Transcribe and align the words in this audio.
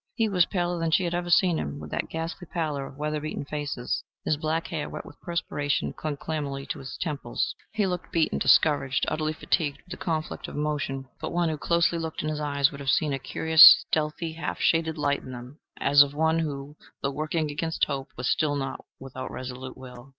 He 0.15 0.27
was 0.27 0.47
paler 0.47 0.79
than 0.79 0.89
she 0.89 1.03
had 1.03 1.13
ever 1.13 1.29
seen 1.29 1.59
him, 1.59 1.79
with 1.79 1.91
that 1.91 2.09
ghastly 2.09 2.47
pallor 2.51 2.87
of 2.87 2.97
weather 2.97 3.19
beaten 3.21 3.45
faces. 3.45 4.03
His 4.25 4.35
black 4.35 4.65
hair, 4.69 4.89
wet 4.89 5.05
with 5.05 5.21
perspiration, 5.21 5.93
clung 5.93 6.17
clammily 6.17 6.65
to 6.69 6.79
his 6.79 6.97
temples. 6.99 7.53
He 7.73 7.85
looked 7.85 8.11
beaten, 8.11 8.39
discouraged, 8.39 9.05
utterly 9.09 9.33
fatigued 9.33 9.77
with 9.85 9.91
the 9.91 9.97
conflict 9.97 10.47
of 10.47 10.55
emotion. 10.55 11.07
But 11.19 11.31
one 11.33 11.49
who 11.49 11.53
looked 11.53 11.65
closely 11.65 11.99
in 12.17 12.29
his 12.29 12.39
eyes 12.39 12.71
would 12.71 12.79
have 12.79 12.89
seen 12.89 13.13
a 13.13 13.19
curious 13.19 13.85
stealthy, 13.91 14.33
half 14.33 14.59
shaded 14.59 14.97
light 14.97 15.21
in 15.21 15.33
them, 15.33 15.59
as 15.79 16.01
of 16.01 16.15
one 16.15 16.39
who, 16.39 16.77
though 17.03 17.11
working 17.11 17.51
against 17.51 17.85
hope, 17.85 18.07
was 18.17 18.27
still 18.27 18.55
not 18.55 18.83
without 18.99 19.29
resolute 19.29 19.77
will. 19.77 20.09